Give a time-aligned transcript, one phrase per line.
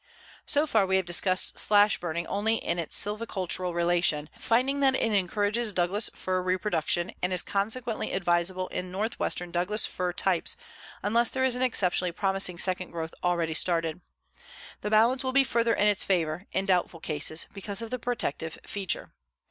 [0.47, 5.13] So far we have discussed slash burning only in its sylvicultural relation, finding that it
[5.13, 10.57] encourages Douglas fir reproduction and is consequently advisable in Northwestern Douglas fir types
[11.03, 14.01] unless there is an exceptionally promising second growth already started.
[14.81, 18.57] The balance will be further in its favor, in doubtful cases, because of the protective
[18.65, 19.13] feature.